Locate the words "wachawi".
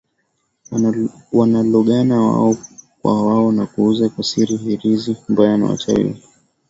5.69-5.97